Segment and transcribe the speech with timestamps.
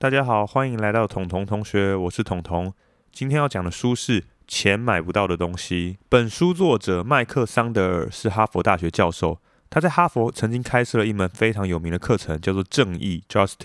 [0.00, 2.72] 大家好，欢迎来到彤彤同学，我是彤彤。
[3.10, 5.98] 今天要讲的书是《钱买不到的东西》。
[6.08, 13.56] 本书作者麦克桑德尔是哈佛大学教授，他在哈佛曾经开设了一门非常有名的课程，叫做《正义 （Justice）》。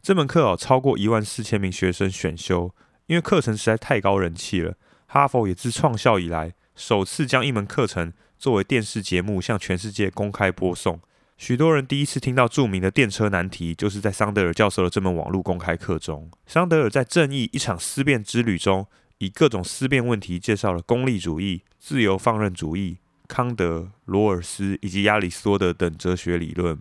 [0.00, 2.72] 这门课哦，超过一万四千名学生选修，
[3.06, 4.74] 因为课程实在太高人气了。
[5.08, 11.00] 哈佛也自创校以来，首次将一门课程作为电视节目向全世界公开播送。
[11.40, 16.30] 许多人第一次听到著名的电车难题，就是在桑德尔教授的这门网络公开课中。
[16.46, 26.78] 桑德尔在《正义：一场思辨之旅》中，以各种思辨问题介绍了功利主义、自由放任主义、康德、罗尔斯以及亚里士多德等哲学理论。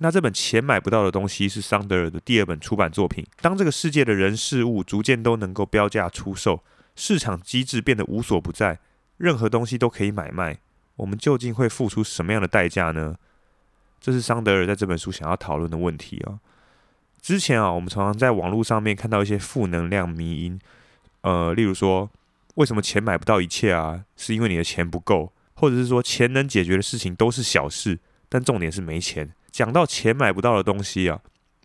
[0.00, 3.26] 那这本钱买不到的东西是桑德尔的第二本出版作品。
[3.40, 6.62] 当这个世界的人事物逐渐都能够标价出售，
[6.94, 8.80] 市场机制变得无所不在，
[9.16, 10.58] 任何东西都可以买卖，
[10.96, 13.16] 我们究竟会付出什么样的代价呢？
[14.04, 16.36] 这是桑德尔在这本书想要讨论的问题啊。
[17.22, 20.60] 之前啊，我们常常在网络上面看到一些负能量迷因，
[21.22, 22.10] 呃，例如说，
[22.56, 24.04] 为什么钱买不到一切啊？
[24.14, 29.32] 是因为你的钱不够，或者是说，钱能解决的事情都是小事，但重点是没钱。
[29.50, 31.18] 讲到钱买不到的东西啊，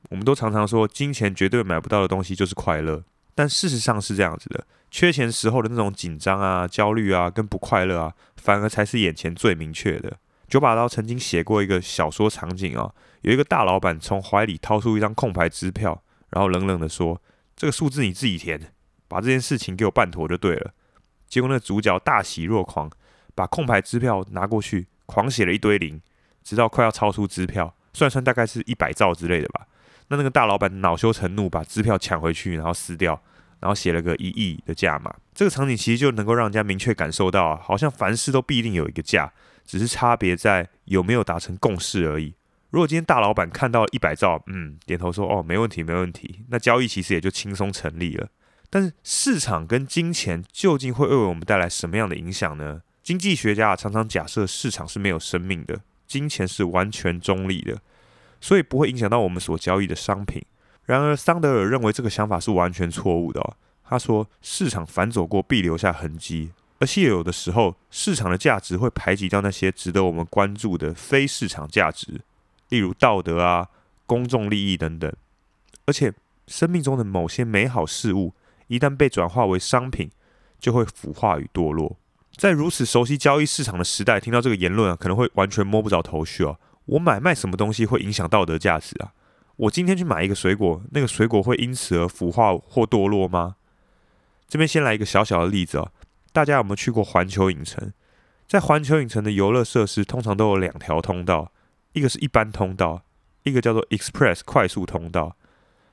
[0.10, 3.04] 我们都常常说，金钱绝对买不到的东西就是快乐。
[3.36, 10.16] 但事实上是这样子的，缺钱时候的那种紧张啊、焦虑啊、跟不快乐啊，反而才是眼前最明确的。
[10.50, 17.22] 九把刀曾经写过一个小说场景啊，有一个大老板从怀里掏出一张空白支票，然后冷冷的说
[17.56, 18.74] ：“这个数字你自己填，
[19.08, 20.74] 把这件事情给我办妥就对了。”
[21.30, 22.90] 结果那主角大喜若狂，
[23.36, 26.02] 把空白支票拿过去，狂写了一堆零，
[26.44, 29.68] 直到快要超出支票，算算大概是一百兆之类的吧。
[30.08, 33.22] 那那个大老板恼羞成怒，把支票抢回去，然后撕掉，
[33.60, 35.14] 然后写了个一亿的价码。
[35.34, 39.32] 这个场景其实就能够让人家明确感受到啊，好像凡事都必定有一个价。
[39.66, 42.34] 只是差别在有没有达成共识而已。
[42.72, 48.30] 如果今天大老板看到一百兆，嗯，点头说哦，没问题，没问题，那交易其实也就轻松成立了。
[48.72, 52.82] 但是市场跟金钱究竟会为我们带来什么样的影响呢？
[53.04, 57.80] 经济学家常常假设市场是没有生命的，金钱是完全中立的，
[58.42, 60.44] 所以不会影响到我们所交易的商品。
[60.90, 63.58] 然而，桑德尔认为这个想法是完全错误的。
[63.84, 66.50] 他说，市场反走过必留下痕迹。
[66.80, 72.22] 而且有的时候，市场的价值会排挤掉那些值得我们关注的非市场价值，
[72.70, 73.68] 例如道德啊、
[74.08, 75.14] 公众利益等等。
[75.86, 76.12] 而且，
[76.48, 78.34] 生命中的某些美好事物
[78.66, 80.10] 一旦被转化为商品，
[80.60, 81.98] 就会腐化与堕落。
[82.36, 86.58] 在如此熟悉交易市场的时代，听到这个言论啊，可能会完全摸不着头绪哦。
[86.86, 89.14] 我买卖什么东西会影响道德价值啊？
[89.60, 93.58] 我今天去买一个水果，那个水果会因此而腐化或堕落吗？
[94.48, 95.92] 这边先来一个小小的例子哦。
[96.32, 97.92] 大家有没有去过环球影城？
[98.48, 101.52] 在环球影城的游乐设施通常都有两条通道，
[101.92, 103.04] 一个是一般通道，
[103.44, 105.36] 一个叫做 Express 快速通道。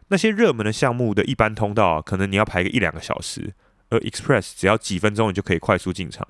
[0.09, 3.53] 那些热门的项目的一般通道，可能你要排个一两个小时，
[3.91, 6.29] 而 Express 只要几分钟你就可以快速进场。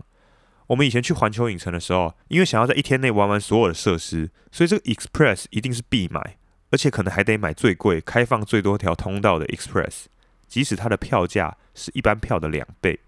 [0.68, 6.38] 我们以前去环球影城的时候，因为想要在一天内玩完所有的设施，所以这个 Express 一定是必买，
[6.70, 10.04] 而且可能还得买最贵、开放最多条通道的 Express，
[10.46, 13.00] 即使它的票价是一般票的两倍。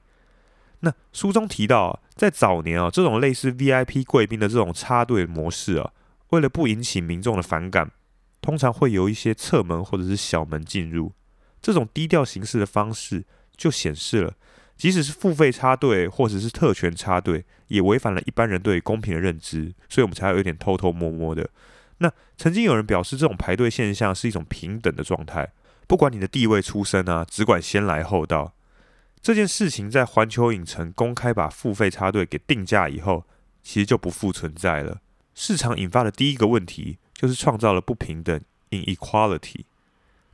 [0.80, 5.90] 那书中提到，在早年啊，这种类似 VIP 贵宾的这种插队模式啊，
[6.30, 7.90] 为了不引起民众的反感，
[8.40, 11.12] 通常会有一些侧门或者是小门进入。
[11.60, 13.24] 这种低调形式的方式，
[13.56, 14.34] 就显示了，
[14.76, 21.50] 即使是付费插队或者是特权插队，也违反了一般人对公平的认知，所以我们才有点偷偷摸摸的。
[21.98, 25.52] 那曾经有人表示，这种排队现象是一种平等的状态，
[25.86, 28.54] 不管你的地位出身啊，只管先来后到。
[29.20, 33.24] 这件事情在环球影城公开把付费插队给定价以后，
[33.62, 35.00] 其实就不复存在了。
[35.34, 39.64] 市场引发的第一个问题就是创造了不平等 （inequality）。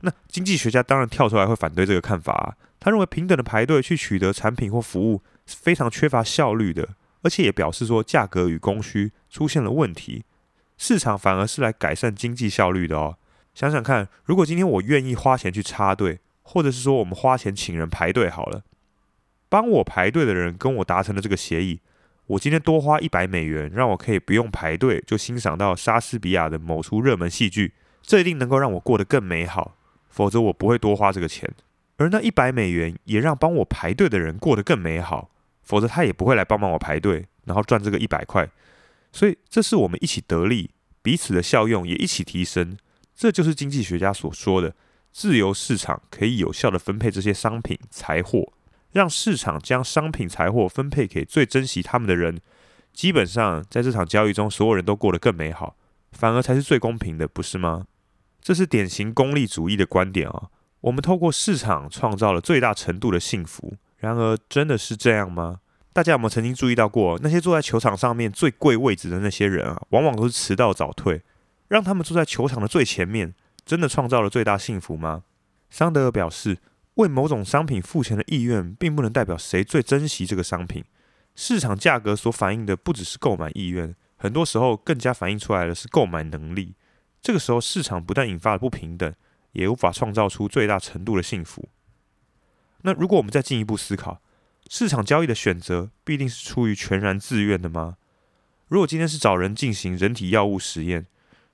[0.01, 6.89] 那经济学家当然跳出来会反对这个看法啊，他认为平等的排队去取得产品或服务是非常缺乏效率的，
[7.23, 10.25] 而且也表示说价格与供需出现了问题，
[10.77, 13.17] 市场反而是来改善经济效率的哦。
[13.53, 18.63] 想想看，如果今天我愿意花钱去插队，或者是说我们花钱请人排队好了。
[19.47, 21.79] 帮我排队的人跟我达成了这个协议，
[22.27, 29.77] 我今天多花一百美元，让我可以不用排队就欣赏到莎士比亚的某出热门戏剧，这一定能够让我过得更美好。
[30.09, 31.49] 否则我不会多花这个钱。
[31.97, 35.29] 而那一百美元也让帮我排队的人过得更美好，
[35.61, 38.49] 否则他也不会来帮忙我排队，然后赚这个一百块。
[39.15, 40.71] 所以这是我们一起得利，
[41.01, 42.75] 彼此的效用也一起提升。
[43.15, 44.75] 这就是经济学家所说的
[45.13, 48.51] 自由市场可以有效的分配这些商品财货。
[48.91, 52.41] 让市场将商品财货分配给最珍惜他们的人，
[52.91, 55.77] 基本上在这场交易中，所有人都过得更美好，
[56.11, 57.85] 反而才是最公平的，不是吗？
[58.41, 60.49] 这是典型功利主义的观点啊！
[60.81, 63.75] 我们透过市场创造了最大程度的幸福。
[63.97, 65.61] 然而，真的是这样吗？
[65.95, 71.21] 大家有没有曾经注意到过，那些坐在球场上面最贵位置的那些人啊，往往都是迟到早退，
[71.69, 73.33] 让他们坐在球场的最前面，
[73.65, 75.23] 真的创造了最大幸福吗？
[75.69, 76.57] 桑德尔表示，
[76.95, 80.83] 为某种商品付钱的意愿，并不能代表谁最珍惜这个商品。
[81.33, 86.75] 市场价格所反映的不只是购买意愿，很多时候更加反映出来的是购买能力。
[87.21, 89.13] 这个时候，市场不但引发了不平等，
[89.53, 91.69] 也无法创造出最大程度的幸福。
[92.81, 94.21] 那如果我们再进一步思考，
[94.67, 97.97] 市场交易的选择必定是出于全然自愿的吗？
[98.67, 101.05] 如果今天是找人进行人体药物实验，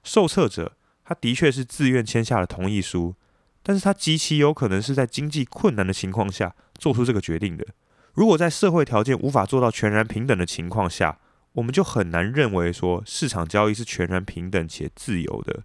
[0.03, 3.15] 受测者他的确是自愿签下了同意书，
[3.61, 7.65] 但是他极其有可能是在经济困难的情况下做出这个决定的。
[8.13, 11.19] 如果在社会条件无法做到全然平等的情况下，
[11.53, 15.63] 我们就很难认为说市场交易是全然平等且自由的。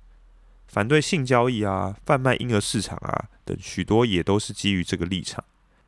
[0.67, 5.45] 反对性交易啊、贩卖婴儿市场啊等许多也都是基于这个立场。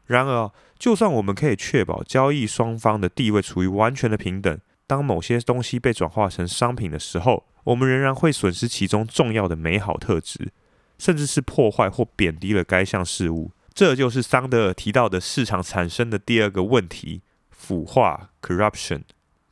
[0.08, 10.50] 然而，就算我们可以确保交易双方的地位处于完全的平等，当某些东西被转化成商品的时候，我们仍然会损失其中重要的美好特质，
[10.98, 13.52] 甚至是破坏或贬低了该项事物。
[13.74, 17.20] 这就是桑德尔提到的市场产生的第二个问题——
[17.52, 19.02] 腐化 （corruption）。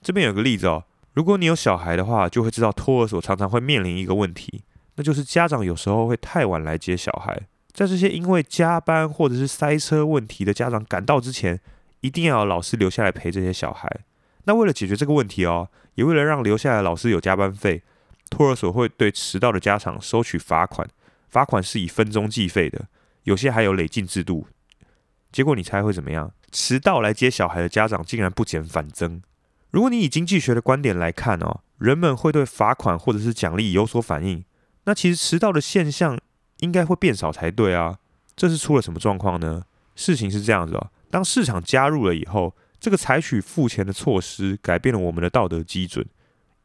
[0.00, 4.62] 这边有个例子哦，如果你有小孩的话，就会知道托儿所常常会面临一个问题，
[4.94, 7.47] 那就是家长有时候会太晚来接小孩。
[7.76, 11.61] 在这些因为加班或者是塞车问题的家长赶到之前，
[12.00, 14.00] 一定要有老师留下来陪这些小孩。
[14.44, 17.82] 那为了解决这个问题哦，也为了让留下来的老师有加班费，
[18.31, 20.88] 托儿所会对迟到的家长收取罚款，
[21.28, 22.87] 罚款是以分钟计费的，
[23.25, 24.46] 有些还有累进制度。
[25.31, 26.32] 结果你猜会怎么样？
[26.50, 29.20] 迟到来接小孩的家长竟然不减反增。
[29.70, 34.43] 如果你以经济学的观点来看哦，人们会对罚款或者是奖励有所反应，
[34.84, 36.19] 那其实迟到的现象。
[36.58, 37.99] 应该会变少才对啊！
[38.35, 39.64] 这是出了什么状况呢？
[39.94, 46.06] 事情是这样子哦，当市场加入了以后，这个采取付钱的措施改变了我们的道德基准。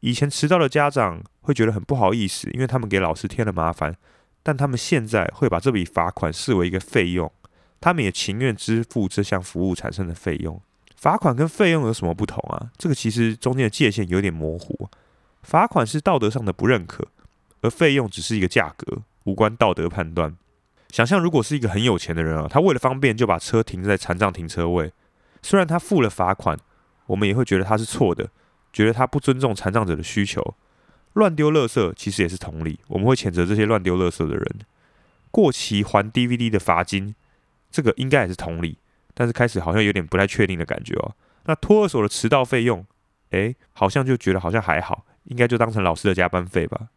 [0.00, 3.96] 以前迟到的家长会觉得很不好意思，因为他们给老师添了麻烦，
[4.42, 7.30] 但他们现在会把这笔罚款视为一个费用，
[7.80, 10.60] 他们也情愿支付这项服务产生的费用。
[10.96, 12.70] 罚款跟费用有什么不同啊？
[12.76, 14.88] 这个其实中间的界限有点模糊。
[15.42, 17.08] 罚款是道德上的不认可，
[17.62, 18.98] 而费用只是一个价格。
[19.24, 20.36] 无关道德判断。
[20.90, 24.92] 想象如果是一个很有钱的人啊，他为了方便就把车停在残障停车位，
[25.42, 26.58] 虽然他付了罚款，
[27.06, 28.28] 我们也会觉得他是错的，
[28.72, 30.54] 觉得他不尊重残障者的需求。
[31.14, 34.46] 乱丢垃圾其实也是同理，我们会谴责这些乱丢垃圾的人。
[35.30, 37.14] 过期还 DVD 的罚金，
[37.70, 38.78] 这个应该也是同理，
[39.14, 41.14] 但是开始好像有点不太确定的感觉哦。
[41.44, 42.84] 那托儿所的迟到费用，
[43.30, 46.88] 诶，好像就觉得好像还好，应该就当成老师的加班费吧。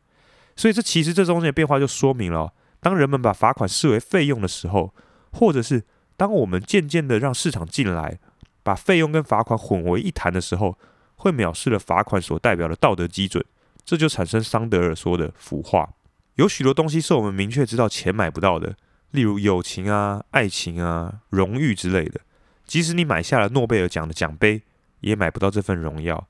[0.55, 4.93] 所以，这其实这中间的变化就说明了，当人们把罚款视为费用的时候，
[5.31, 5.83] 或者是
[6.15, 8.19] 当我们渐渐的让市场进来，
[8.63, 10.77] 把费用跟罚款混为一谈的时候，
[11.17, 13.43] 会藐视了罚款所代表的道德基准，
[13.83, 15.89] 这就产生桑德尔说的腐化。
[16.35, 18.75] 有许多东西是我们明确知道钱买不到的，
[19.11, 22.21] 例如友情啊、爱情啊、荣誉之类的。
[22.65, 24.63] 即使你买下了诺贝尔奖的奖杯，
[25.01, 26.27] 也买不到这份荣耀。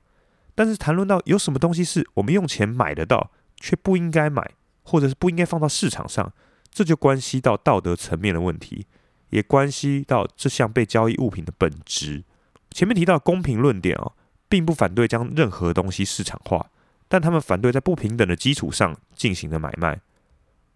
[0.54, 3.30] 但是谈论到有什么东西是我们用钱买得到？
[3.66, 4.52] 却不应该买，
[4.84, 6.32] 或者是不应该放到市场上，
[6.70, 8.86] 这就关系到道德层面的问题，
[9.30, 12.22] 也关系到这项被交易物品的本质。
[12.70, 14.12] 前面提到公平论点哦，
[14.48, 16.70] 并不反对将任何东西市场化，
[17.08, 20.00] 但他们反对在不平等的基础上进行的买卖。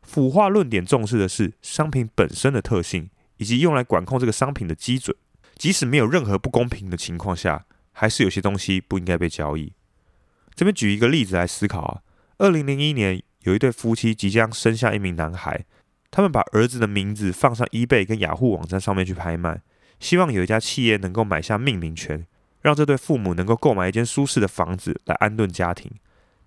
[0.02, 5.16] 腐化论点重视的是商品本身的特性，以及用来管控这个商品的基准。
[5.56, 9.72] 即使没有任何不公平的情况下，还是有些东西不应该被交易。
[10.56, 12.02] 这边举一个例子来思考啊。
[12.40, 15.66] 二零零一年，有一对夫妻即将生下一名男孩，
[16.10, 19.60] 他们把儿子的名字放上 eBay 跟雅虎网站上面去拍卖，
[19.98, 22.26] 希望有一家企业能够买下命名权，
[22.62, 25.92] 让这对父母能够购买一间舒适的房子来安顿家庭。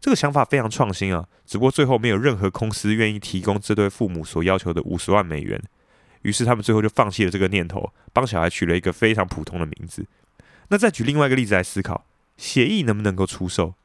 [0.01, 1.27] 这个想法非常创新啊！
[1.45, 5.61] 只不过最后没有任何公司愿意提供这对父母所要求的五十万美元，
[6.23, 10.07] 于是他们最后就放弃了这个念头，帮小孩取了一个非常普通的名字。
[10.69, 13.75] 那再举另外一个例子来思考，协议能不能够出售？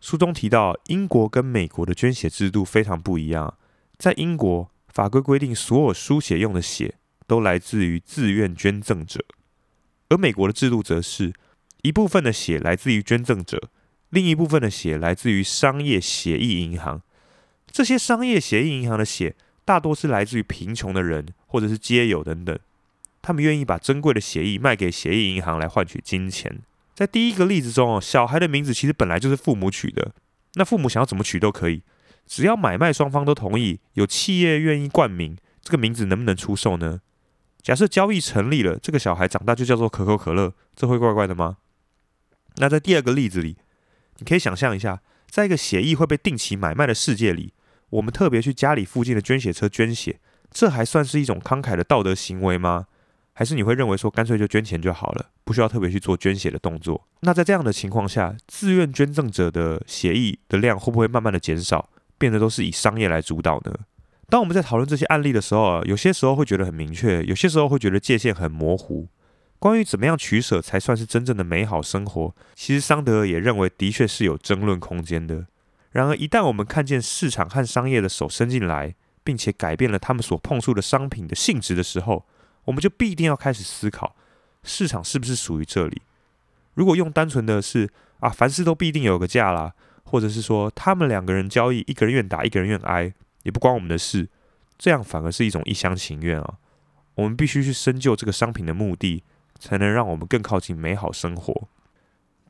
[0.00, 3.58] 书中提到，英国跟美国的捐血制度非常不一样。
[3.98, 6.94] 在英国，法规规定所有输血用的血
[7.26, 9.22] 都来自于自愿捐赠者，
[10.08, 11.34] 而美国的制度则是
[11.82, 13.68] 一部分的血来自于捐赠者，
[14.08, 17.02] 另一部分的血来自于商业血液银行。
[17.70, 22.58] 这些商业血液银行的血大多是来自于贫穷的人或者是街友等等，
[23.20, 26.60] 他们愿意把珍贵的血液卖给血液银行来换取金钱。
[27.00, 30.12] 在第一个例子中哦，小孩的名字其实本来就是父母取的，
[30.56, 31.82] 那父母想要怎么取都可以，
[32.26, 37.00] 只要买卖双方都同意，有企业愿意冠名，这个名字能不能出售呢？
[37.62, 41.56] 假设交易成立了，这个小孩长大就叫做可口可乐，这会怪怪的吗？
[42.56, 43.56] 那在第二个例子里，
[44.18, 47.54] 你可以想象一下，在一个血液会被定期买卖的世界里，
[47.88, 52.88] 我们特别去家里附近的捐血车捐血，这还算是一种慷慨的道德行为吗？
[53.40, 57.08] 还是你会认为说干脆就捐钱就好了，不需要特别去做捐血的动作？
[57.20, 63.74] 那在这样的情况下，自愿捐赠者的血液的量会不会慢慢的减少，变得都是以商业来主导呢？
[64.28, 69.08] 当我们在讨论这些案例的时候啊，有些时候会觉得很明确，有些时候会觉得界限很模糊。
[69.58, 75.46] 关于怎么样取舍才算是真正的美好生活，其实桑德尔也认为的确是有争论空间的。
[75.92, 78.94] 然而，一旦我们看见市场和商业的手伸进来，
[79.24, 82.26] 并且改变了他们所碰触的商品的性质的时候，
[82.70, 84.14] 我们就必定要开始思考，
[84.62, 86.00] 市场是不是属于这里？
[86.74, 89.74] 如果用单纯的是啊，凡事都必定有个价啦，
[90.04, 93.12] 或者是说他们两个人交易，一个人愿打，一个人愿挨，
[93.42, 94.28] 也不关我们的事，
[94.78, 96.54] 这样反而是一种一厢情愿啊。
[97.16, 99.24] 我们必须去深究这个商品的目的。
[99.60, 101.68] 才能让我们更靠近美好生活。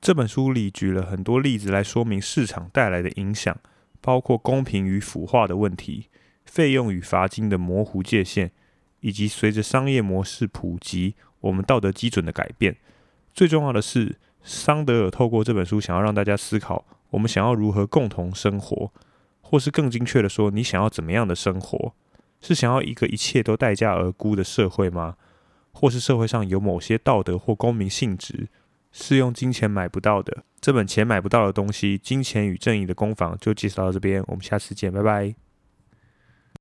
[0.00, 3.58] 这本书里举了很多例子来说明市场带来的影响，
[4.00, 6.06] 包括公平与腐化的问题、
[6.44, 8.52] 费用与罚金的模糊界限，
[9.00, 12.76] 以及随着商业模式普及，我们道德基准的改变。
[13.32, 18.92] 最重要的是，桑德尔透过这本书想要让大家思考：我们想要如何共同生活，
[19.40, 21.94] 或是更精确的说，你想要怎么样的生活？
[22.40, 25.16] 是想要一个一切都待价而沽的社会吗？
[25.72, 28.48] 或是社会上有某些道德或公民性质
[28.90, 35.49] 是用金钱买不到的，这本钱买不到的东西，《金钱与正义的攻防》就介绍到这边，我们下次见，拜拜。